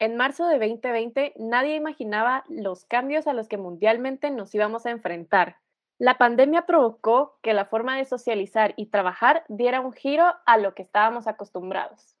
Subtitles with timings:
[0.00, 4.90] En marzo de 2020, nadie imaginaba los cambios a los que mundialmente nos íbamos a
[4.90, 5.58] enfrentar.
[5.98, 10.74] La pandemia provocó que la forma de socializar y trabajar diera un giro a lo
[10.74, 12.16] que estábamos acostumbrados.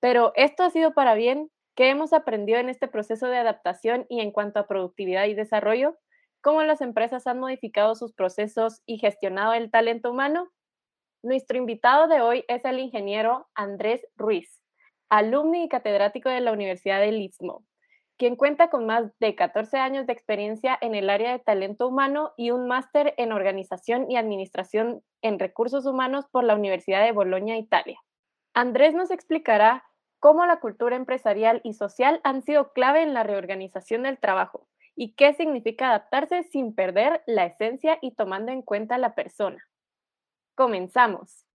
[0.00, 1.50] Pero esto ha sido para bien.
[1.76, 5.98] ¿Qué hemos aprendido en este proceso de adaptación y en cuanto a productividad y desarrollo?
[6.40, 10.50] ¿Cómo las empresas han modificado sus procesos y gestionado el talento humano?
[11.22, 14.62] Nuestro invitado de hoy es el ingeniero Andrés Ruiz
[15.08, 17.64] alumni y catedrático de la Universidad del Istmo,
[18.16, 22.32] quien cuenta con más de 14 años de experiencia en el área de talento humano
[22.36, 27.56] y un máster en organización y administración en recursos humanos por la Universidad de Bolonia,
[27.56, 28.00] Italia.
[28.54, 29.84] Andrés nos explicará
[30.18, 34.66] cómo la cultura empresarial y social han sido clave en la reorganización del trabajo
[34.96, 39.64] y qué significa adaptarse sin perder la esencia y tomando en cuenta la persona.
[40.56, 41.46] Comenzamos.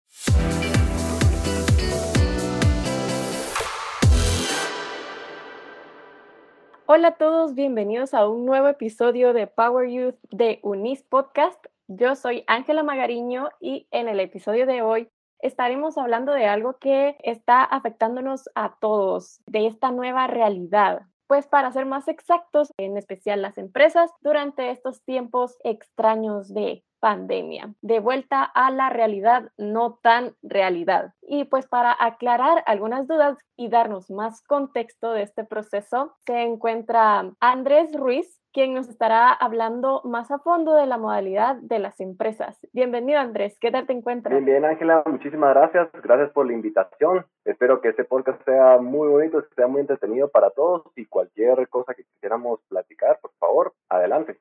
[6.95, 11.65] Hola a todos, bienvenidos a un nuevo episodio de Power Youth de Unis Podcast.
[11.89, 17.17] Yo soy Ángela Magariño y en el episodio de hoy estaremos hablando de algo que
[17.23, 21.07] está afectándonos a todos, de esta nueva realidad.
[21.29, 27.75] Pues para ser más exactos, en especial las empresas, durante estos tiempos extraños de pandemia,
[27.83, 31.13] de vuelta a la realidad no tan realidad.
[31.21, 37.33] Y pues para aclarar algunas dudas y darnos más contexto de este proceso, se encuentra
[37.41, 42.57] Andrés Ruiz, quien nos estará hablando más a fondo de la modalidad de las empresas.
[42.73, 44.33] Bienvenido Andrés, ¿qué tal te encuentras?
[44.33, 47.27] Bien, bien Ángela, muchísimas gracias, gracias por la invitación.
[47.45, 51.95] Espero que este podcast sea muy bonito, sea muy entretenido para todos y cualquier cosa
[51.95, 54.39] que quisiéramos platicar, por favor, adelante.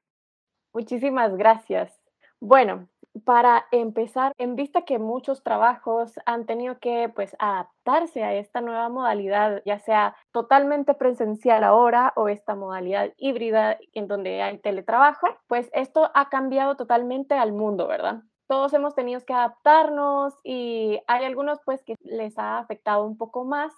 [0.74, 2.01] Muchísimas gracias.
[2.44, 2.88] Bueno,
[3.24, 8.90] para empezar, en vista que muchos trabajos han tenido que pues adaptarse a esta nueva
[8.90, 15.70] modalidad, ya sea totalmente presencial ahora o esta modalidad híbrida en donde hay teletrabajo, pues
[15.74, 18.24] esto ha cambiado totalmente al mundo, ¿verdad?
[18.48, 23.46] Todos hemos tenido que adaptarnos y hay algunos pues que les ha afectado un poco
[23.46, 23.72] más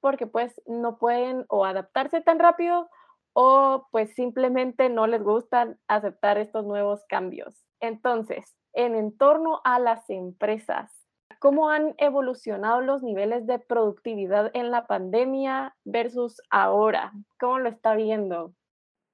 [0.00, 2.88] porque pues no pueden o adaptarse tan rápido
[3.34, 7.65] o pues simplemente no les gustan aceptar estos nuevos cambios.
[7.80, 10.92] Entonces, en torno a las empresas,
[11.38, 17.12] ¿cómo han evolucionado los niveles de productividad en la pandemia versus ahora?
[17.38, 18.52] ¿Cómo lo está viendo?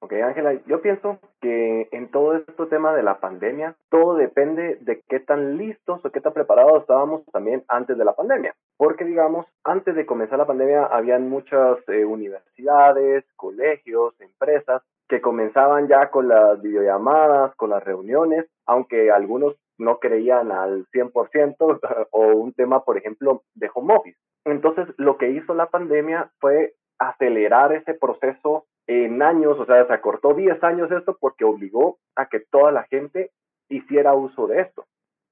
[0.01, 5.01] Ok, Ángela, yo pienso que en todo este tema de la pandemia, todo depende de
[5.09, 8.53] qué tan listos o qué tan preparados estábamos también antes de la pandemia.
[8.77, 15.89] Porque, digamos, antes de comenzar la pandemia, habían muchas eh, universidades, colegios, empresas que comenzaban
[15.89, 21.57] ya con las videollamadas, con las reuniones, aunque algunos no creían al 100%
[22.11, 24.19] o un tema, por ejemplo, de home office.
[24.45, 29.93] Entonces, lo que hizo la pandemia fue acelerar ese proceso en años, o sea, se
[29.93, 33.31] acortó 10 años esto porque obligó a que toda la gente
[33.69, 34.85] hiciera uso de esto.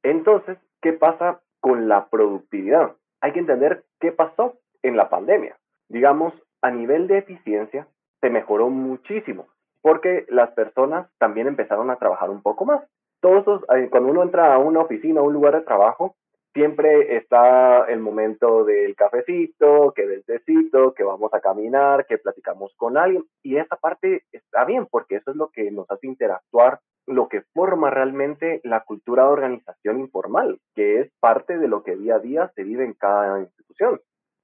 [0.02, 2.96] Entonces, ¿qué pasa con la productividad?
[3.20, 5.56] Hay que entender qué pasó en la pandemia.
[5.88, 6.32] Digamos,
[6.62, 7.86] a nivel de eficiencia,
[8.20, 9.48] se mejoró muchísimo
[9.82, 12.82] porque las personas también empezaron a trabajar un poco más.
[13.20, 16.16] Todos eh, cuando uno entra a una oficina, a un lugar de trabajo,
[16.52, 22.72] siempre está el momento del cafecito, que del tecito, que vamos a caminar, que platicamos
[22.76, 23.24] con alguien.
[23.42, 27.42] Y esa parte está bien, porque eso es lo que nos hace interactuar, lo que
[27.52, 32.20] forma realmente la cultura de organización informal, que es parte de lo que día a
[32.20, 34.00] día se vive en cada institución.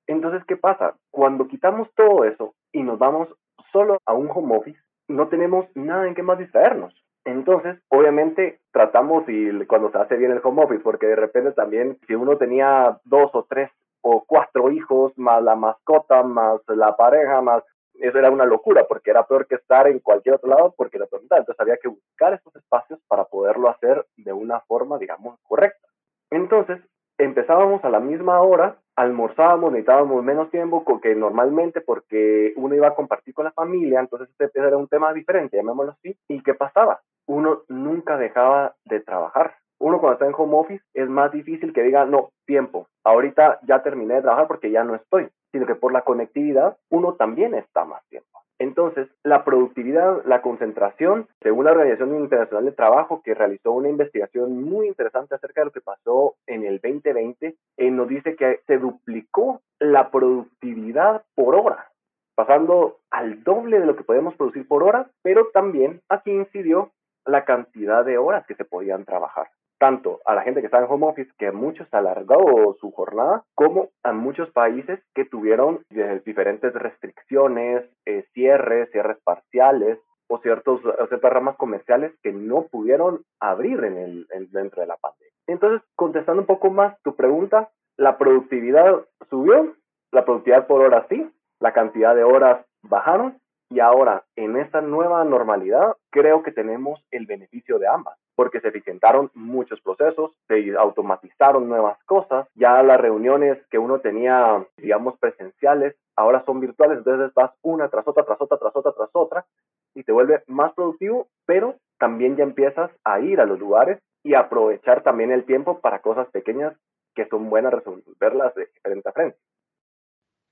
[0.07, 0.97] Entonces, ¿qué pasa?
[1.11, 3.29] Cuando quitamos todo eso y nos vamos
[3.73, 6.95] solo a un home office, no tenemos nada en qué más distraernos.
[7.25, 11.99] Entonces, obviamente, tratamos y cuando se hace bien el home office, porque de repente también,
[12.07, 17.41] si uno tenía dos o tres o cuatro hijos, más la mascota, más la pareja,
[17.41, 17.65] más
[18.01, 21.07] eso era una locura, porque era peor que estar en cualquier otro lado, porque la
[21.07, 25.89] pregunta, entonces había que buscar estos espacios para poderlo hacer de una forma, digamos, correcta.
[26.31, 26.81] Entonces,
[27.19, 32.95] empezábamos a la misma hora, almorzábamos, necesitábamos menos tiempo que normalmente porque uno iba a
[32.95, 36.17] compartir con la familia, entonces este era un tema diferente, llamémoslo así.
[36.29, 37.01] ¿Y qué pasaba?
[37.27, 39.57] Uno nunca dejaba de trabajar.
[39.79, 43.83] Uno cuando está en home office es más difícil que diga, no, tiempo, ahorita ya
[43.83, 47.85] terminé de trabajar porque ya no estoy, sino que por la conectividad uno también está
[47.85, 48.36] más tiempo.
[48.59, 54.63] Entonces, la productividad, la concentración, según la Organización Internacional de Trabajo, que realizó una investigación
[54.63, 58.79] muy interesante acerca de lo que pasó en el 2020, eh, nos dice que se
[58.79, 61.91] duplicó la productividad por hora,
[62.35, 66.93] pasando al doble de lo que podemos producir por hora, pero también aquí incidió
[67.27, 69.49] la cantidad de horas que se podían trabajar.
[69.79, 73.91] Tanto a la gente que está en home office, que muchos alargado su jornada, como
[74.03, 81.33] a muchos países que tuvieron eh, diferentes restricciones, eh, cierres, cierres parciales o, ciertos, ciertas
[81.33, 85.33] ramas comerciales que no pudieron abrir en el, dentro de la pandemia.
[85.47, 89.75] Entonces, contestando un poco más tu pregunta, la productividad subió,
[90.13, 91.31] la productividad por hora sí,
[91.61, 93.39] la cantidad de horas bajaron
[93.71, 98.69] y ahora en esta nueva normalidad creo que tenemos el beneficio de ambas porque se
[98.69, 105.97] eficientaron muchos procesos, se automatizaron nuevas cosas, ya las reuniones que uno tenía, digamos, presenciales,
[106.15, 109.47] ahora son virtuales, entonces vas una tras otra, tras otra, tras otra, tras otra,
[109.95, 114.35] y te vuelve más productivo, pero también ya empiezas a ir a los lugares y
[114.35, 116.77] aprovechar también el tiempo para cosas pequeñas
[117.15, 119.39] que son buenas resolverlas de frente a frente.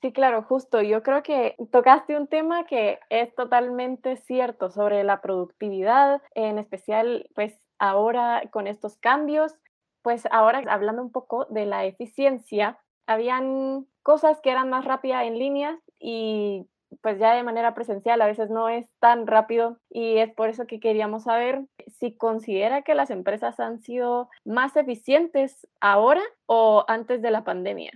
[0.05, 0.83] Sí, claro, justo.
[0.83, 7.27] Yo creo que tocaste un tema que es totalmente cierto sobre la productividad, en especial,
[7.35, 9.55] pues ahora con estos cambios,
[10.03, 15.39] pues ahora hablando un poco de la eficiencia, habían cosas que eran más rápidas en
[15.39, 16.69] línea y
[17.03, 20.67] pues ya de manera presencial a veces no es tan rápido y es por eso
[20.67, 27.21] que queríamos saber si considera que las empresas han sido más eficientes ahora o antes
[27.21, 27.93] de la pandemia.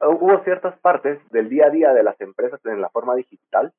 [0.00, 3.72] Hubo ciertas partes del día a día de las empresas en la forma digital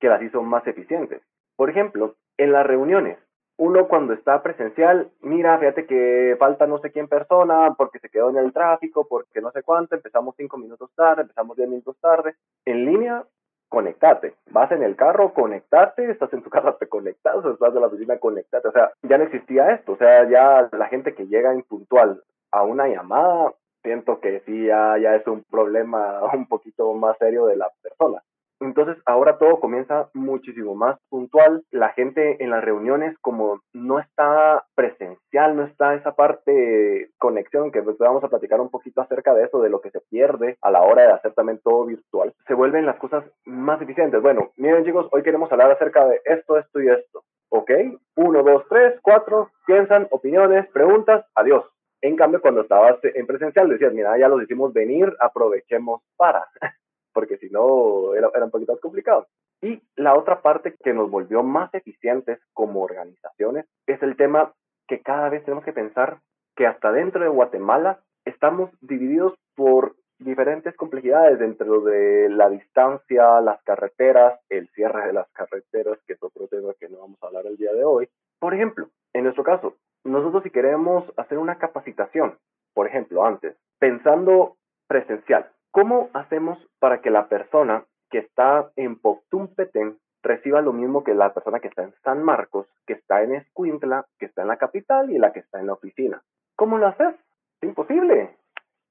[0.00, 1.22] que las hizo más eficientes.
[1.56, 3.18] Por ejemplo, en las reuniones,
[3.58, 8.30] uno cuando está presencial, mira, fíjate que falta no sé quién persona porque se quedó
[8.30, 12.36] en el tráfico, porque no sé cuánto, empezamos cinco minutos tarde, empezamos diez minutos tarde.
[12.64, 13.24] En línea,
[13.68, 14.34] conectate.
[14.52, 18.18] Vas en el carro, conectate, estás en tu casa, te conectas, estás de la oficina,
[18.18, 18.68] conectate.
[18.68, 19.92] O sea, ya no existía esto.
[19.92, 22.22] O sea, ya la gente que llega impuntual
[22.52, 23.52] a una llamada,
[23.82, 28.22] siento que sí, ya, ya es un problema un poquito más serio de la persona.
[28.60, 31.62] Entonces ahora todo comienza muchísimo más puntual.
[31.70, 37.82] La gente en las reuniones como no está presencial, no está esa parte conexión, que
[37.82, 40.70] pues vamos a platicar un poquito acerca de eso, de lo que se pierde a
[40.70, 44.20] la hora de hacer también todo virtual, se vuelven las cosas más eficientes.
[44.22, 47.24] Bueno, miren chicos, hoy queremos hablar acerca de esto, esto y esto.
[47.50, 47.70] ¿Ok?
[48.16, 51.64] Uno, dos, tres, cuatro, piensan, opiniones, preguntas, adiós.
[52.00, 56.46] En cambio, cuando estabas en presencial, decías, mira, ya los hicimos venir, aprovechemos para.
[57.12, 59.26] porque si no era, un poquito más complicado.
[59.60, 64.52] Y la otra parte que nos volvió más eficientes como organizaciones es el tema
[64.86, 66.20] que cada vez tenemos que pensar
[66.56, 73.62] que hasta dentro de Guatemala estamos divididos por diferentes complejidades dentro de la distancia, las
[73.62, 77.46] carreteras, el cierre de las carreteras, que es otro tema que no vamos a hablar
[77.46, 78.08] el día de hoy.
[78.38, 82.36] Por ejemplo, en nuestro caso, nosotros si queremos hacer una capacitación,
[82.74, 84.56] por ejemplo, antes, pensando
[84.88, 91.14] presencial, ¿Cómo hacemos para que la persona que está en Poctumpetén reciba lo mismo que
[91.14, 94.56] la persona que está en San Marcos, que está en Escuintla, que está en la
[94.56, 96.20] capital y la que está en la oficina?
[96.56, 97.14] ¿Cómo lo haces?
[97.60, 98.36] Es imposible.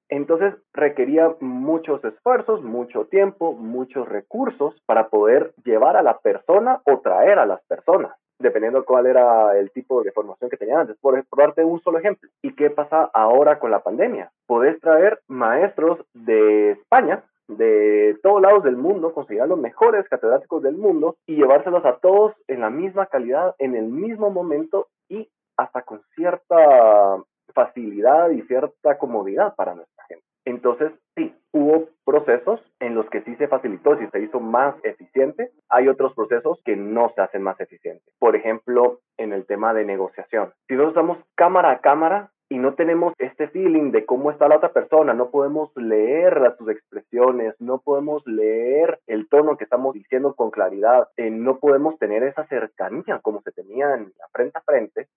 [0.07, 7.01] Entonces requería muchos esfuerzos, mucho tiempo, muchos recursos para poder llevar a la persona o
[7.01, 10.97] traer a las personas dependiendo cuál era el tipo de formación que tenían antes.
[10.97, 12.29] Por, darte un solo ejemplo.
[12.41, 14.31] ¿Y qué pasa ahora con la pandemia?
[14.45, 20.75] Podés traer maestros de España, de todos lados del mundo, conseguir los mejores catedráticos del
[20.75, 25.81] mundo y llevárselos a todos en la misma calidad, en el mismo momento y hasta
[25.81, 27.17] con cierta
[27.53, 30.26] facilidad y cierta comodidad para nuestra gente.
[30.47, 35.51] Entonces, sí, hubo procesos en los que sí se facilitó, y se hizo más eficiente.
[35.67, 38.15] Hay otros procesos que no se hacen más eficientes.
[38.17, 40.53] Por ejemplo, en el tema de negociación.
[40.69, 44.55] Si nosotros estamos cámara a cámara, y no tenemos este feeling de cómo está la
[44.55, 50.33] otra persona, no podemos leer sus expresiones, no podemos leer el tono que estamos diciendo
[50.33, 54.61] con claridad, eh, no podemos tener esa cercanía como se tenía en la frente a
[54.61, 55.07] frente,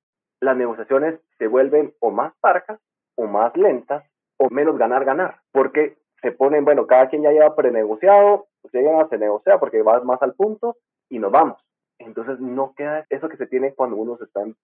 [0.41, 2.81] las negociaciones se vuelven o más parcas
[3.15, 4.03] o más lentas
[4.51, 9.59] menos ganar, ganar, porque se ponen, bueno, cada quien ya lleva prenegociado, llega, se negocia
[9.59, 10.77] porque va más al punto
[11.09, 11.63] y nos vamos.
[11.99, 14.57] Entonces no queda eso que se tiene cuando uno está en,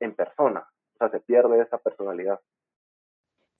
[0.00, 2.40] en persona, o sea, se pierde esa personalidad.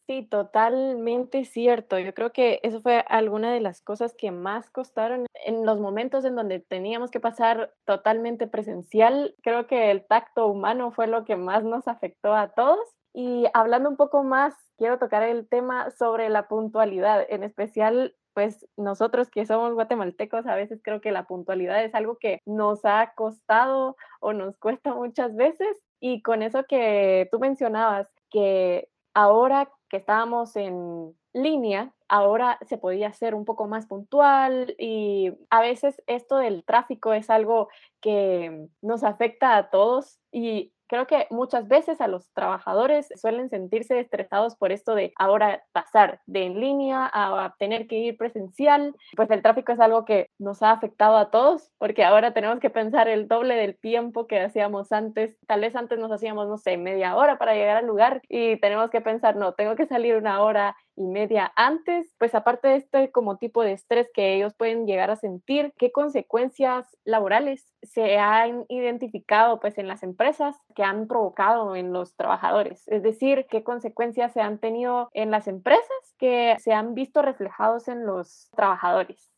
[0.06, 1.98] Sí, totalmente cierto.
[1.98, 6.26] Yo creo que eso fue alguna de las cosas que más costaron en los momentos
[6.26, 9.34] en donde teníamos que pasar totalmente presencial.
[9.42, 13.88] Creo que el tacto humano fue lo que más nos afectó a todos y hablando
[13.88, 19.46] un poco más, quiero tocar el tema sobre la puntualidad, en especial pues nosotros que
[19.46, 24.32] somos guatemaltecos a veces creo que la puntualidad es algo que nos ha costado o
[24.32, 31.14] nos cuesta muchas veces y con eso que tú mencionabas que ahora que estábamos en
[31.32, 37.12] línea, ahora se podía ser un poco más puntual y a veces esto del tráfico
[37.12, 37.68] es algo
[38.00, 43.98] que nos afecta a todos y Creo que muchas veces a los trabajadores suelen sentirse
[43.98, 48.94] estresados por esto de ahora pasar de en línea a tener que ir presencial.
[49.16, 52.70] Pues el tráfico es algo que nos ha afectado a todos porque ahora tenemos que
[52.70, 55.36] pensar el doble del tiempo que hacíamos antes.
[55.48, 58.88] Tal vez antes nos hacíamos, no sé, media hora para llegar al lugar y tenemos
[58.90, 63.10] que pensar, no, tengo que salir una hora y media antes, pues aparte de este
[63.10, 68.64] como tipo de estrés que ellos pueden llegar a sentir, ¿qué consecuencias laborales se han
[68.68, 72.86] identificado pues en las empresas que han provocado en los trabajadores?
[72.88, 77.88] Es decir, ¿qué consecuencias se han tenido en las empresas que se han visto reflejados
[77.88, 79.32] en los trabajadores?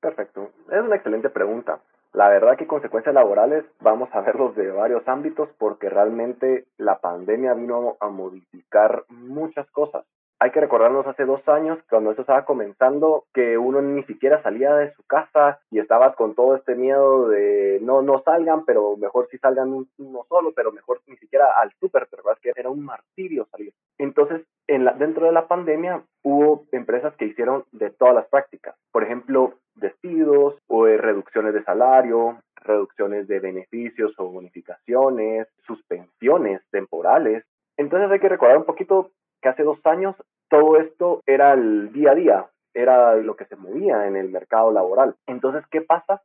[0.00, 1.80] Perfecto, es una excelente pregunta.
[2.12, 7.52] La verdad que consecuencias laborales vamos a verlos de varios ámbitos porque realmente la pandemia
[7.52, 10.06] vino a modificar muchas cosas
[10.38, 14.74] hay que recordarnos hace dos años, cuando esto estaba comenzando, que uno ni siquiera salía
[14.74, 19.28] de su casa y estaba con todo este miedo de no, no salgan, pero mejor
[19.30, 22.84] si salgan uno solo, pero mejor ni siquiera al súper, pero es que era un
[22.84, 23.72] martirio salir.
[23.98, 28.76] Entonces, dentro de la pandemia hubo empresas que hicieron de todas las prácticas.
[28.92, 37.44] Por ejemplo, despidos o reducciones de salario, reducciones de beneficios o bonificaciones, suspensiones temporales.
[37.78, 40.16] Entonces hay que recordar un poquito que hace dos años
[40.48, 44.70] todo esto era el día a día, era lo que se movía en el mercado
[44.70, 45.16] laboral.
[45.26, 46.22] Entonces, ¿qué pasa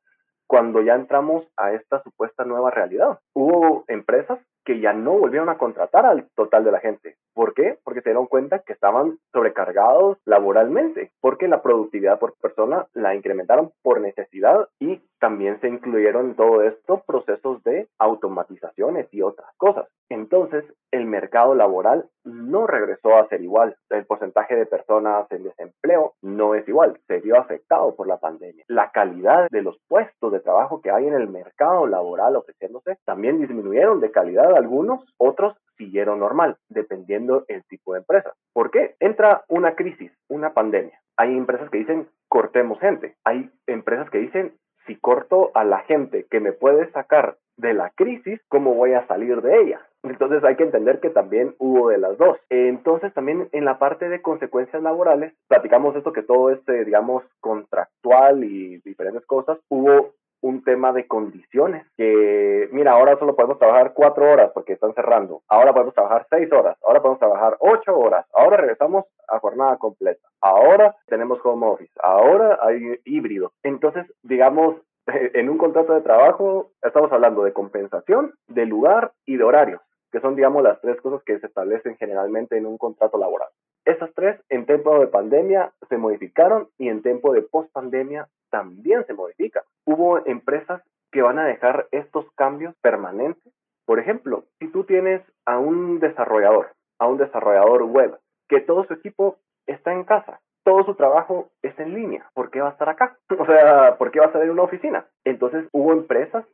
[0.48, 3.20] cuando ya entramos a esta supuesta nueva realidad?
[3.34, 7.18] Hubo empresas que ya no volvieron a contratar al total de la gente.
[7.34, 7.80] ¿Por qué?
[7.84, 13.72] Porque se dieron cuenta que estaban sobrecargados laboralmente, porque la productividad por persona la incrementaron
[13.82, 19.88] por necesidad y también se incluyeron en todo esto procesos de automatizaciones y otras cosas.
[20.10, 23.76] Entonces, el mercado laboral no regresó a ser igual.
[23.90, 28.66] El porcentaje de personas en desempleo no es igual, se vio afectado por la pandemia.
[28.68, 33.40] La calidad de los puestos de trabajo que hay en el mercado laboral ofreciéndose también
[33.40, 38.34] disminuyeron de calidad algunos, otros siguieron normal, dependiendo el tipo de empresa.
[38.54, 38.96] ¿Por qué?
[39.00, 41.00] Entra una crisis, una pandemia.
[41.18, 43.16] Hay empresas que dicen cortemos gente.
[43.26, 44.54] Hay empresas que dicen
[44.86, 49.06] si corto a la gente que me puede sacar de la crisis, ¿cómo voy a
[49.08, 49.82] salir de ella?
[50.04, 52.38] Entonces hay que entender que también hubo de las dos.
[52.50, 58.44] Entonces también en la parte de consecuencias laborales, platicamos esto que todo este, digamos, contractual
[58.44, 64.32] y diferentes cosas, hubo un tema de condiciones, que mira, ahora solo podemos trabajar cuatro
[64.32, 68.58] horas porque están cerrando, ahora podemos trabajar seis horas, ahora podemos trabajar ocho horas, ahora
[68.58, 73.52] regresamos a jornada completa, ahora tenemos home office, ahora hay híbrido.
[73.62, 74.78] Entonces, digamos,
[75.08, 79.82] en un contrato de trabajo estamos hablando de compensación, de lugar y de horario
[80.12, 83.50] que son, digamos, las tres cosas que se establecen generalmente en un contrato laboral.
[83.86, 89.14] Esas tres en tiempo de pandemia se modificaron y en tiempo de post-pandemia también se
[89.14, 89.64] modifican.
[89.86, 93.52] Hubo empresas que van a dejar estos cambios permanentes.
[93.86, 98.94] Por ejemplo, si tú tienes a un desarrollador, a un desarrollador web, que todo su
[98.94, 102.90] equipo está en casa, todo su trabajo es en línea, ¿por qué va a estar
[102.90, 103.18] acá?
[103.40, 105.06] O sea, ¿por qué va a estar en una oficina?
[105.24, 106.46] Entonces hubo empresas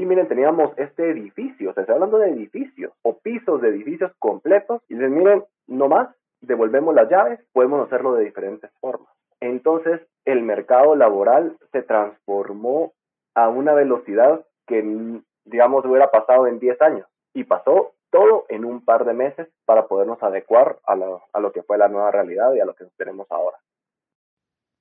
[0.00, 4.82] sí, miren, teníamos este edificio, o sea, hablando de edificios o pisos de edificios completos,
[4.88, 6.08] y dicen, miren, no más,
[6.40, 9.08] devolvemos las llaves, podemos hacerlo de diferentes formas.
[9.40, 12.92] Entonces, el mercado laboral se transformó
[13.34, 14.82] a una velocidad que,
[15.44, 19.86] digamos, hubiera pasado en 10 años, y pasó todo en un par de meses para
[19.86, 22.84] podernos adecuar a lo, a lo que fue la nueva realidad y a lo que
[22.96, 23.56] tenemos ahora.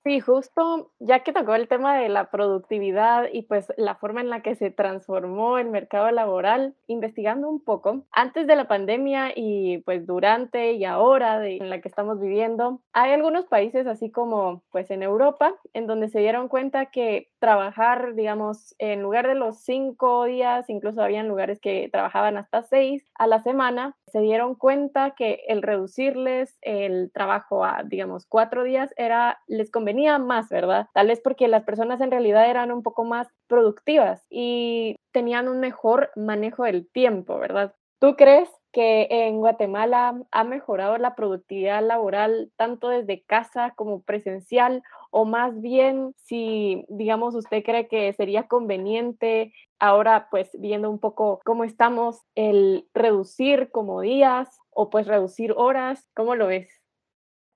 [0.06, 4.29] Sí, justo ya que tocó el tema de la productividad y pues la forma en
[4.29, 9.79] la que se transformó el mercado laboral, investigando un poco, antes de la pandemia y
[9.79, 14.89] pues durante y ahora en la que estamos viviendo, hay algunos países así como pues
[14.89, 20.24] en Europa en donde se dieron cuenta que trabajar, digamos, en lugar de los cinco
[20.25, 25.44] días, incluso habían lugares que trabajaban hasta seis a la semana, se dieron cuenta que
[25.48, 30.88] el reducirles el trabajo a, digamos, cuatro días era, les convenía más, ¿verdad?
[30.93, 35.60] Tal vez porque las personas en realidad eran un poco más productivas y tenían un
[35.60, 37.74] mejor manejo del tiempo, ¿verdad?
[38.00, 44.84] ¿Tú crees que en Guatemala ha mejorado la productividad laboral tanto desde casa como presencial
[45.12, 51.39] o más bien si, digamos, usted cree que sería conveniente ahora, pues viendo un poco
[51.46, 56.79] cómo estamos, el reducir como días o pues reducir horas, ¿cómo lo ves?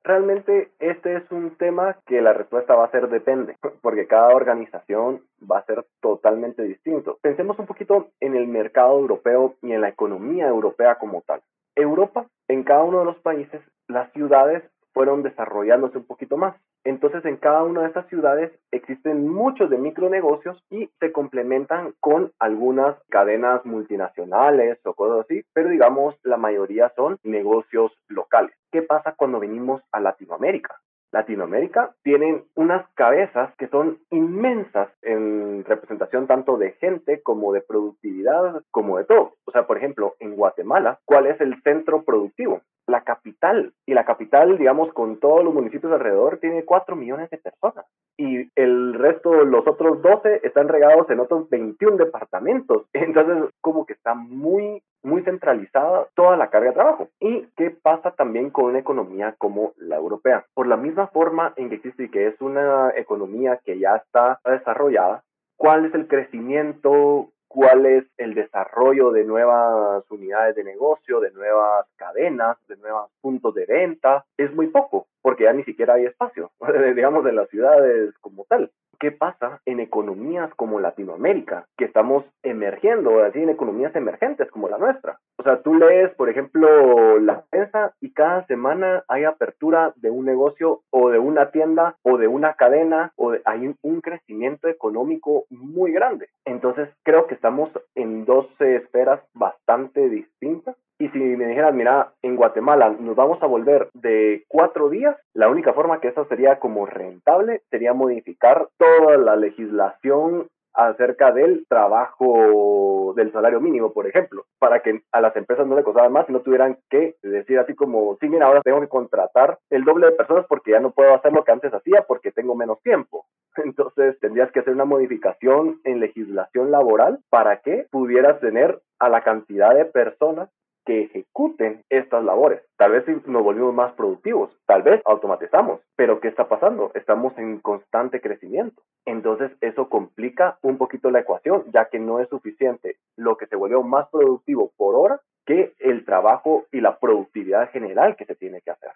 [0.05, 5.21] Realmente este es un tema que la respuesta va a ser depende, porque cada organización
[5.49, 7.17] va a ser totalmente distinto.
[7.21, 11.41] Pensemos un poquito en el mercado europeo y en la economía europea como tal.
[11.75, 16.55] Europa, en cada uno de los países, las ciudades fueron desarrollándose un poquito más.
[16.83, 22.31] Entonces, en cada una de estas ciudades existen muchos de micronegocios y se complementan con
[22.39, 28.55] algunas cadenas multinacionales o cosas así, pero digamos, la mayoría son negocios locales.
[28.71, 30.82] ¿Qué pasa cuando venimos a Latinoamérica?
[31.13, 38.63] Latinoamérica tienen unas cabezas que son inmensas en representación tanto de gente como de productividad,
[38.71, 39.33] como de todo.
[39.45, 42.61] O sea, por ejemplo, en Guatemala, ¿cuál es el centro productivo?
[42.87, 43.73] La capital.
[43.85, 47.85] Y la capital, digamos, con todos los municipios alrededor, tiene 4 millones de personas.
[48.17, 52.87] Y el resto, los otros 12, están regados en otros 21 departamentos.
[52.93, 57.09] Entonces, como que está muy muy centralizada toda la carga de trabajo.
[57.19, 60.45] ¿Y qué pasa también con una economía como la europea?
[60.53, 64.39] Por la misma forma en que existe y que es una economía que ya está
[64.45, 65.23] desarrollada,
[65.57, 67.29] ¿cuál es el crecimiento?
[67.47, 73.53] ¿Cuál es el desarrollo de nuevas unidades de negocio, de nuevas cadenas, de nuevos puntos
[73.53, 74.25] de venta?
[74.37, 76.49] Es muy poco, porque ya ni siquiera hay espacio,
[76.95, 78.71] digamos, en las ciudades como tal.
[79.03, 84.77] ¿Qué pasa en economías como Latinoamérica, que estamos emergiendo, así en economías emergentes como la
[84.77, 85.19] nuestra?
[85.37, 90.23] O sea, tú lees, por ejemplo, la prensa y cada semana hay apertura de un
[90.23, 95.91] negocio o de una tienda o de una cadena o hay un crecimiento económico muy
[95.91, 96.29] grande.
[96.45, 102.37] Entonces, creo que estamos en dos esferas bastante distintas y si me dijeras, mira, en
[102.37, 106.85] Guatemala nos vamos a volver de cuatro días, la única forma que eso sería como
[106.85, 114.79] rentable sería modificar toda la legislación acerca del trabajo del salario mínimo, por ejemplo, para
[114.79, 118.15] que a las empresas no le costara más y no tuvieran que decir así como,
[118.21, 121.33] sí, mira, ahora tengo que contratar el doble de personas porque ya no puedo hacer
[121.33, 123.25] lo que antes hacía porque tengo menos tiempo.
[123.57, 129.21] Entonces tendrías que hacer una modificación en legislación laboral para que pudieras tener a la
[129.21, 130.49] cantidad de personas
[130.85, 132.61] que ejecuten estas labores.
[132.77, 136.91] Tal vez nos volvimos más productivos, tal vez automatizamos, pero ¿qué está pasando?
[136.93, 138.81] Estamos en constante crecimiento.
[139.05, 143.55] Entonces eso complica un poquito la ecuación, ya que no es suficiente lo que se
[143.55, 148.61] volvió más productivo por hora que el trabajo y la productividad general que se tiene
[148.61, 148.91] que hacer.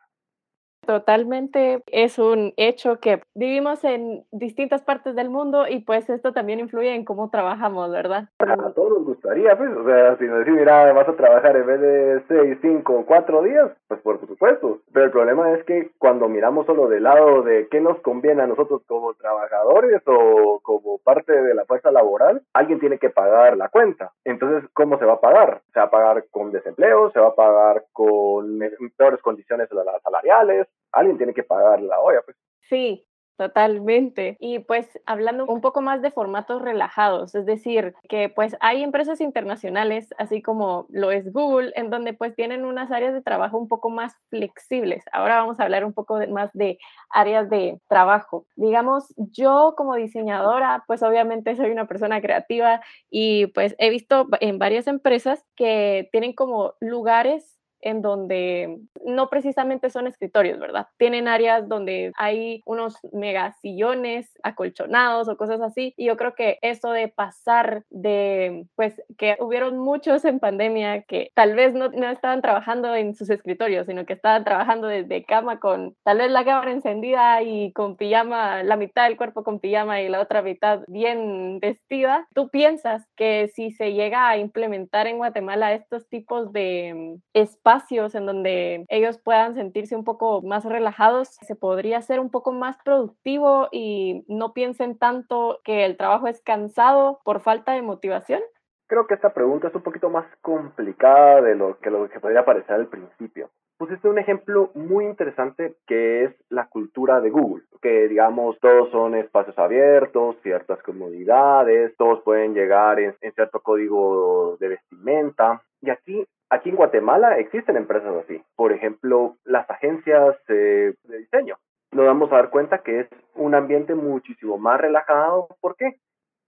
[0.88, 6.62] Totalmente es un hecho que vivimos en distintas partes del mundo y pues esto también
[6.62, 8.30] influye en cómo trabajamos, ¿verdad?
[8.40, 11.68] A todos nos gustaría, pues, o sea, si nos decís, mira, vas a trabajar en
[11.68, 14.80] vez de seis, cinco, cuatro días, pues por supuesto.
[14.94, 18.48] Pero el problema es que cuando miramos solo del lado de qué nos conviene a
[18.48, 23.68] nosotros como trabajadores o como parte de la fuerza laboral, alguien tiene que pagar la
[23.68, 24.14] cuenta.
[24.24, 25.62] Entonces, ¿cómo se va a pagar?
[25.74, 28.60] Se va a pagar con desempleo, se va a pagar con
[28.96, 29.68] peores condiciones
[30.04, 32.38] salariales, alguien tiene que pagar la olla, pues.
[32.70, 34.36] Sí, Totalmente.
[34.40, 39.22] Y pues hablando un poco más de formatos relajados, es decir, que pues hay empresas
[39.22, 43.68] internacionales, así como lo es Google, en donde pues tienen unas áreas de trabajo un
[43.68, 45.04] poco más flexibles.
[45.12, 46.80] Ahora vamos a hablar un poco más de
[47.12, 48.48] áreas de trabajo.
[48.56, 54.58] Digamos, yo como diseñadora, pues obviamente soy una persona creativa y pues he visto en
[54.58, 57.57] varias empresas que tienen como lugares
[57.88, 60.88] en donde no precisamente son escritorios, ¿verdad?
[60.98, 65.94] Tienen áreas donde hay unos mega sillones acolchonados o cosas así.
[65.96, 71.32] Y yo creo que eso de pasar de, pues, que hubieron muchos en pandemia que
[71.34, 75.60] tal vez no, no estaban trabajando en sus escritorios, sino que estaban trabajando desde cama
[75.60, 80.02] con tal vez la cámara encendida y con pijama, la mitad del cuerpo con pijama
[80.02, 82.28] y la otra mitad bien vestida.
[82.34, 88.16] ¿Tú piensas que si se llega a implementar en Guatemala estos tipos de espacios, espacios
[88.16, 92.78] en donde ellos puedan sentirse un poco más relajados, se podría ser un poco más
[92.84, 98.42] productivo y no piensen tanto que el trabajo es cansado por falta de motivación?
[98.88, 102.46] Creo que esta pregunta es un poquito más complicada de lo que, lo que podría
[102.46, 103.50] parecer al principio.
[103.78, 109.14] Pusiste un ejemplo muy interesante que es la cultura de Google, que digamos todos son
[109.14, 115.62] espacios abiertos, ciertas comodidades, todos pueden llegar en, en cierto código de vestimenta.
[115.82, 118.42] Y aquí Aquí en Guatemala existen empresas así.
[118.56, 121.58] Por ejemplo, las agencias eh, de diseño.
[121.92, 125.48] Nos vamos a dar cuenta que es un ambiente muchísimo más relajado.
[125.60, 126.00] ¿Por qué?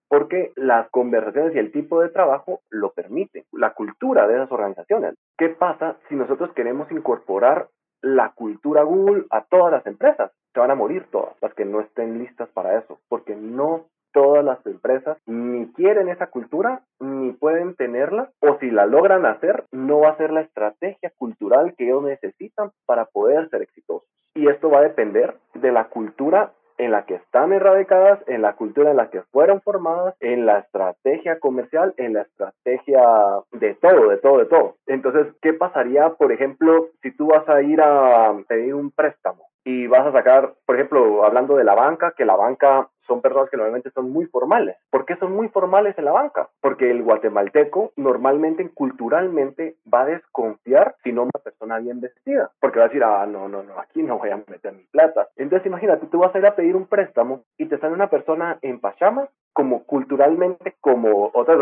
[0.07, 3.43] Porque las conversaciones y el tipo de trabajo lo permiten.
[3.51, 5.15] La cultura de esas organizaciones.
[5.37, 7.67] ¿Qué pasa si nosotros queremos incorporar
[8.01, 10.31] la cultura Google a todas las empresas?
[10.53, 14.43] Se van a morir todas las que no estén listas para eso, porque no todas
[14.43, 19.99] las empresas ni quieren esa cultura ni pueden tenerla o si la logran hacer no
[19.99, 24.09] va a ser la estrategia cultural que ellos necesitan para poder ser exitosos.
[24.35, 28.53] Y esto va a depender de la cultura en la que están erradicadas, en la
[28.53, 33.03] cultura en la que fueron formadas, en la estrategia comercial, en la estrategia
[33.51, 34.75] de todo, de todo, de todo.
[34.87, 39.87] Entonces, ¿qué pasaría, por ejemplo, si tú vas a ir a pedir un préstamo y
[39.87, 43.57] vas a sacar, por ejemplo, hablando de la banca, que la banca son personas que
[43.57, 44.77] normalmente son muy formales.
[44.91, 46.47] ¿Por qué son muy formales en la banca?
[46.61, 52.51] Porque el guatemalteco normalmente, culturalmente, va a desconfiar si no una persona bien vestida.
[52.61, 55.27] Porque va a decir, ah, no, no, no, aquí no voy a meter mi plata.
[55.35, 58.59] Entonces imagínate, tú vas a ir a pedir un préstamo y te sale una persona
[58.61, 61.55] en pachama como culturalmente, como, o sea,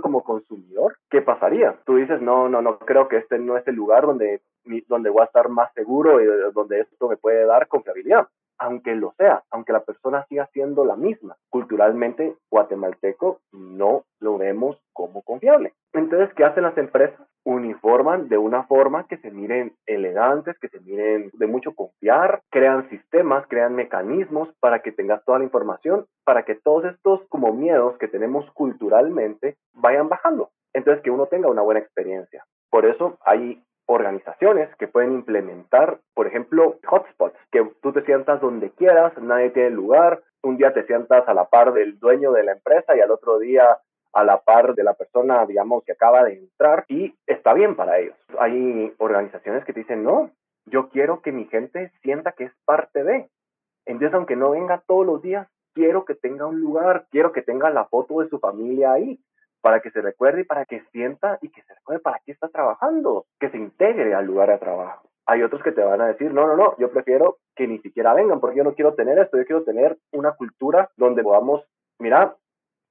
[0.00, 1.74] como consumidor, ¿qué pasaría?
[1.84, 4.40] Tú dices, no, no, no, creo que este no es el lugar donde,
[4.88, 9.12] donde voy a estar más seguro y donde esto me puede dar confiabilidad aunque lo
[9.18, 11.36] sea, aunque la persona siga siendo la misma.
[11.50, 15.72] Culturalmente, guatemalteco no lo vemos como confiable.
[15.92, 17.20] Entonces, ¿qué hacen las empresas?
[17.44, 22.88] Uniforman de una forma que se miren elegantes, que se miren de mucho confiar, crean
[22.88, 27.98] sistemas, crean mecanismos para que tengas toda la información, para que todos estos como miedos
[27.98, 30.50] que tenemos culturalmente vayan bajando.
[30.72, 32.44] Entonces, que uno tenga una buena experiencia.
[32.70, 33.62] Por eso hay
[34.44, 39.70] organizaciones que pueden implementar, por ejemplo, hotspots, que tú te sientas donde quieras, nadie tiene
[39.70, 43.10] lugar, un día te sientas a la par del dueño de la empresa y al
[43.10, 43.78] otro día
[44.12, 47.98] a la par de la persona, digamos, que acaba de entrar y está bien para
[47.98, 48.16] ellos.
[48.38, 50.30] Hay organizaciones que te dicen, no,
[50.66, 53.28] yo quiero que mi gente sienta que es parte de.
[53.86, 57.70] Entonces, aunque no venga todos los días, quiero que tenga un lugar, quiero que tenga
[57.70, 59.18] la foto de su familia ahí
[59.64, 62.48] para que se recuerde y para que sienta y que se recuerde para qué está
[62.48, 65.08] trabajando, que se integre al lugar de trabajo.
[65.24, 68.12] Hay otros que te van a decir, no, no, no, yo prefiero que ni siquiera
[68.12, 71.66] vengan porque yo no quiero tener esto, yo quiero tener una cultura donde podamos,
[71.98, 72.36] mira,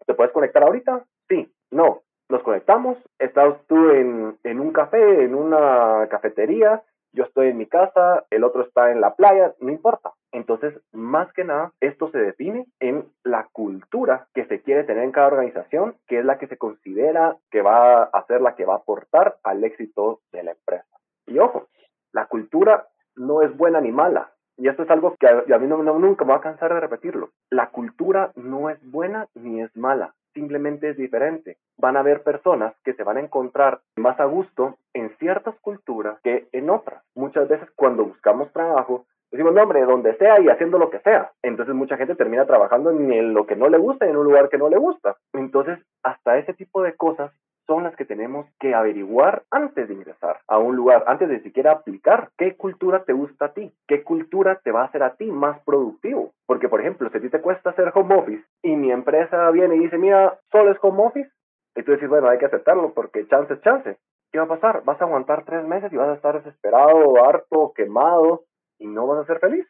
[0.08, 1.06] ¿te puedes conectar ahorita?
[1.30, 6.82] Sí, no, nos conectamos, estás tú en, en un café, en una cafetería,
[7.12, 10.14] yo estoy en mi casa, el otro está en la playa, no importa.
[10.34, 15.12] Entonces, más que nada, esto se define en la cultura que se quiere tener en
[15.12, 18.74] cada organización, que es la que se considera que va a ser la que va
[18.74, 20.98] a aportar al éxito de la empresa.
[21.28, 21.68] Y ojo,
[22.12, 24.32] la cultura no es buena ni mala.
[24.58, 27.30] Y esto es algo que a, mí nunca me va a cansar de repetirlo.
[27.50, 31.58] La cultura no es buena ni es mala simplemente es diferente.
[31.78, 36.20] Van a haber personas que se van a encontrar más a gusto en ciertas culturas
[36.24, 37.04] que en otras.
[37.16, 41.32] Muchas veces cuando buscamos trabajo, decimos, no, hombre, donde sea y haciendo lo que sea.
[41.42, 44.58] Entonces mucha gente termina trabajando en lo que no le gusta, en un lugar que
[44.58, 45.18] no le gusta.
[45.34, 47.32] Entonces, hasta ese tipo de cosas
[47.66, 51.72] son las que tenemos que averiguar antes de ingresar a un lugar, antes de siquiera
[51.72, 52.30] aplicar.
[52.38, 53.74] ¿Qué cultura te gusta a ti?
[53.88, 56.32] ¿Qué cultura te va a hacer a ti más productivo?
[56.46, 59.76] Porque, por ejemplo, si a ti te cuesta hacer home office y mi empresa viene
[59.76, 61.32] y dice, mira, solo es home office,
[61.76, 63.98] y tú dices, bueno, hay que aceptarlo porque chance es chance.
[64.32, 64.84] ¿Qué va a pasar?
[64.84, 68.44] Vas a aguantar tres meses y vas a estar desesperado, harto, quemado
[68.84, 69.66] y no vas a ser feliz.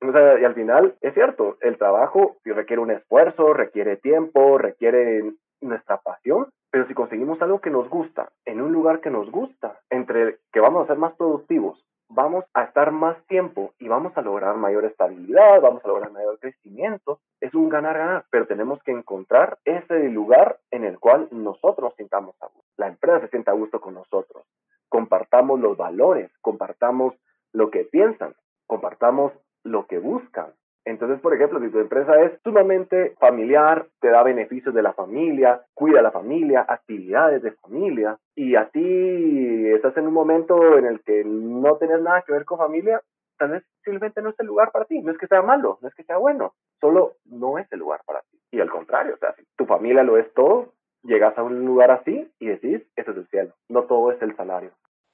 [0.00, 5.96] O y al final es cierto, el trabajo requiere un esfuerzo, requiere tiempo, requiere nuestra
[5.98, 10.38] pasión, pero si conseguimos algo que nos gusta, en un lugar que nos gusta, entre
[10.52, 14.56] que vamos a ser más productivos, vamos a estar más tiempo y vamos a lograr
[14.56, 20.08] mayor estabilidad, vamos a lograr mayor crecimiento, es un ganar-ganar, pero tenemos que encontrar ese
[20.10, 23.94] lugar en el cual nosotros sintamos a gusto, la empresa se sienta a gusto con
[23.94, 24.44] nosotros,
[24.88, 27.14] compartamos los valores, compartamos
[27.52, 28.34] lo que piensan,
[28.66, 29.32] compartamos
[29.64, 30.52] lo que buscan,
[30.88, 35.60] entonces, por ejemplo, si tu empresa es sumamente familiar, te da beneficios de la familia,
[35.74, 40.86] cuida a la familia, actividades de familia, y a ti estás en un momento en
[40.86, 43.02] el que no tienes nada que ver con familia,
[43.36, 45.02] tal vez simplemente no es el lugar para ti.
[45.02, 48.00] No es que sea malo, no es que sea bueno, solo no es el lugar
[48.06, 48.40] para ti.
[48.50, 51.90] Y al contrario, o sea, si tu familia lo es todo, llegas a un lugar
[51.90, 54.70] así y decís, eso es el cielo, no todo es el salario.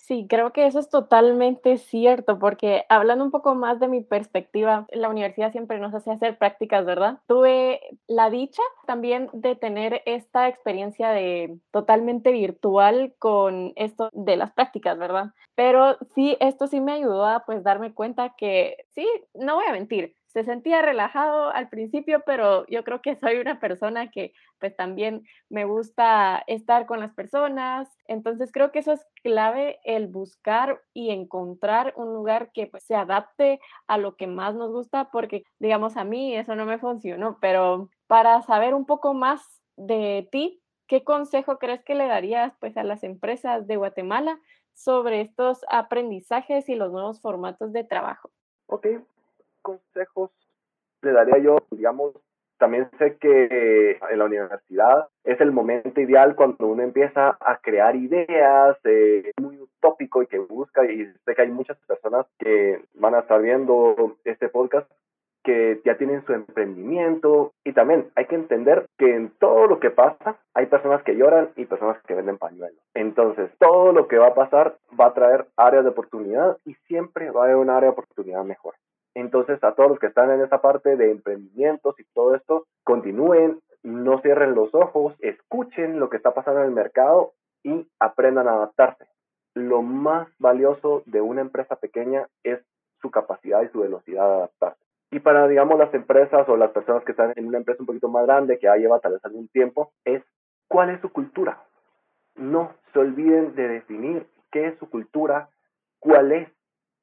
[0.06, 4.86] Sí, creo que eso es totalmente cierto, porque hablando un poco más de mi perspectiva,
[4.92, 7.20] la universidad siempre nos hace hacer prácticas, ¿verdad?
[7.26, 14.52] Tuve la dicha también de tener esta experiencia de totalmente virtual con esto de las
[14.52, 15.30] prácticas, ¿verdad?
[15.54, 19.72] Pero sí, esto sí me ayudó a pues darme cuenta que, sí, no voy a
[19.72, 24.74] mentir, se sentía relajado al principio, pero yo creo que soy una persona que pues
[24.74, 30.82] también me gusta estar con las personas, entonces creo que eso es clave el buscar
[30.92, 35.44] y encontrar un lugar que pues, se adapte a lo que más nos gusta, porque
[35.60, 40.60] digamos a mí eso no me funcionó, pero para saber un poco más de ti,
[40.88, 44.40] ¿qué consejo crees que le darías pues a las empresas de Guatemala
[44.72, 48.30] sobre estos aprendizajes y los nuevos formatos de trabajo?
[48.66, 48.86] Ok,
[49.64, 50.31] consejos
[51.03, 52.14] le daría yo, digamos,
[52.59, 57.96] también sé que en la universidad es el momento ideal cuando uno empieza a crear
[57.96, 63.14] ideas, eh, muy utópico y que busca, y sé que hay muchas personas que van
[63.14, 64.90] a estar viendo este podcast
[65.42, 69.90] que ya tienen su emprendimiento y también hay que entender que en todo lo que
[69.90, 72.81] pasa hay personas que lloran y personas que venden pañuelos.
[72.94, 77.31] Entonces, todo lo que va a pasar va a traer áreas de oportunidad y siempre
[77.31, 78.74] va a haber un área de oportunidad mejor.
[79.14, 83.61] Entonces, a todos los que están en esa parte de emprendimientos y todo esto, continúen,
[83.83, 88.55] no cierren los ojos, escuchen lo que está pasando en el mercado y aprendan a
[88.55, 89.07] adaptarse.
[89.55, 92.61] Lo más valioso de una empresa pequeña es
[93.00, 94.85] su capacidad y su velocidad de adaptarse.
[95.11, 98.09] Y para, digamos, las empresas o las personas que están en una empresa un poquito
[98.09, 100.24] más grande, que ya lleva tal vez algún tiempo, es
[100.66, 101.62] cuál es su cultura.
[102.35, 105.50] No se olviden de definir qué es su cultura,
[106.00, 106.48] cuál es,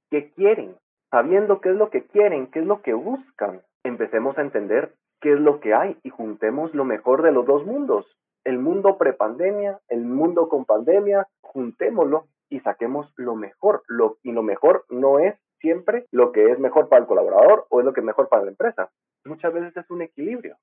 [0.09, 0.75] qué quieren,
[1.11, 3.61] sabiendo qué es lo que quieren, qué es lo que buscan.
[3.83, 7.65] Empecemos a entender qué es lo que hay y juntemos lo mejor de los dos
[7.65, 8.07] mundos.
[8.43, 13.83] El mundo prepandemia, el mundo con pandemia, juntémoslo y saquemos lo mejor.
[13.87, 17.79] Lo, y lo mejor no es siempre lo que es mejor para el colaborador o
[17.79, 18.89] es lo que es mejor para la empresa.
[19.25, 20.57] Muchas veces es un equilibrio.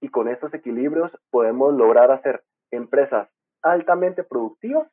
[0.00, 3.28] Y con estos equilibrios podemos lograr hacer empresas
[3.62, 4.88] altamente productivas,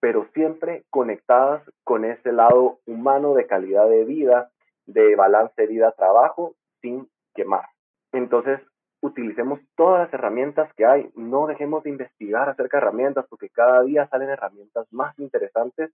[0.00, 4.50] pero siempre conectadas con ese lado humano de calidad de vida,
[4.86, 7.66] de balance vida-trabajo, sin quemar.
[8.12, 8.60] Entonces,
[9.02, 13.82] utilicemos todas las herramientas que hay, no dejemos de investigar acerca de herramientas, porque cada
[13.82, 15.90] día salen herramientas más interesantes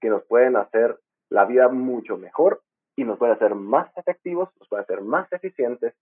[0.00, 2.62] que nos pueden hacer la vida mucho mejor
[2.96, 5.94] y nos puede hacer más efectivos, nos puede hacer más eficientes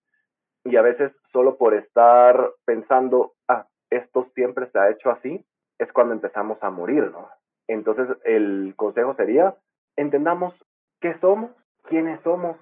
[0.65, 5.45] y a veces solo por estar pensando, ah, esto siempre se ha hecho así,
[5.79, 7.29] es cuando empezamos a morir, ¿no?
[7.69, 9.55] Entonces el consejo sería,
[9.97, 10.55] entendamos
[11.01, 11.51] qué somos,
[11.85, 12.57] quiénes somos,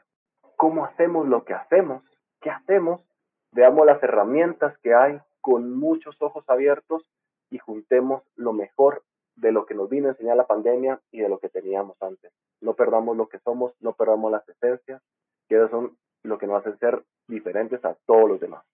[0.57, 2.03] cómo hacemos lo que hacemos,
[2.40, 3.01] qué hacemos,
[3.53, 7.09] veamos las herramientas que hay con muchos ojos abiertos
[7.51, 9.05] y juntemos lo mejor
[9.37, 12.33] de lo que nos vino a enseñar la pandemia y de lo que teníamos antes.
[12.61, 15.03] No perdamos lo que somos, no perdamos las esencias,
[15.49, 18.64] que eso son lo que nos hacen ser diferentes a todos los demás.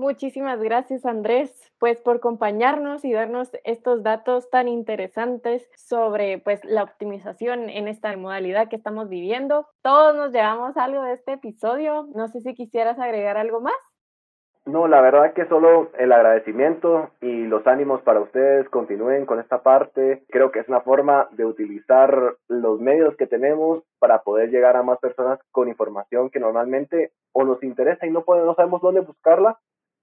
[0.00, 6.84] Muchísimas gracias Andrés, pues por acompañarnos y darnos estos datos tan interesantes sobre pues la
[6.84, 9.66] optimización en esta modalidad que estamos viviendo.
[9.82, 12.06] Todos nos llevamos algo de este episodio.
[12.14, 13.74] No sé si quisieras agregar algo más.
[14.66, 19.64] No, la verdad que solo el agradecimiento y los ánimos para ustedes continúen con esta
[19.64, 20.22] parte.
[20.28, 24.84] Creo que es una forma de utilizar los medios que tenemos para poder llegar a
[24.84, 29.00] más personas con información que normalmente o nos interesa y no, podemos, no sabemos dónde
[29.00, 29.58] buscarla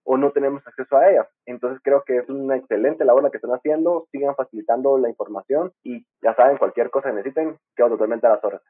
[0.05, 1.27] o no tenemos acceso a ella.
[1.45, 4.07] Entonces creo que es una excelente labor la que están haciendo.
[4.11, 8.43] Sigan facilitando la información y ya saben, cualquier cosa que necesiten, quedo totalmente a las
[8.43, 8.61] horas.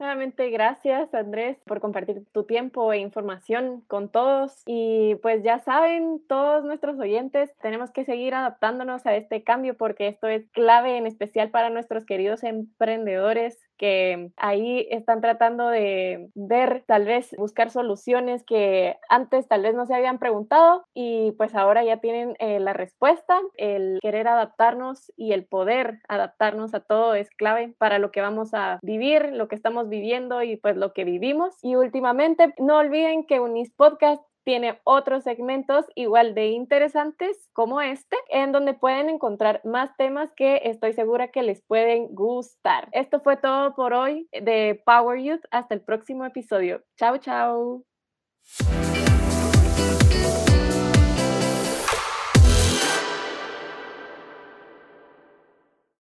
[0.00, 4.62] Nuevamente, gracias Andrés por compartir tu tiempo e información con todos.
[4.64, 10.06] Y pues ya saben, todos nuestros oyentes, tenemos que seguir adaptándonos a este cambio porque
[10.06, 16.84] esto es clave en especial para nuestros queridos emprendedores que ahí están tratando de ver,
[16.86, 21.84] tal vez buscar soluciones que antes tal vez no se habían preguntado y pues ahora
[21.84, 23.40] ya tienen eh, la respuesta.
[23.56, 28.54] El querer adaptarnos y el poder adaptarnos a todo es clave para lo que vamos
[28.54, 31.56] a vivir, lo que estamos viviendo y pues lo que vivimos.
[31.62, 38.16] Y últimamente, no olviden que Unis Podcast tiene otros segmentos igual de interesantes como este,
[38.30, 42.88] en donde pueden encontrar más temas que estoy segura que les pueden gustar.
[42.92, 45.44] Esto fue todo por hoy de Power Youth.
[45.50, 46.82] Hasta el próximo episodio.
[46.96, 47.84] Chao, chao.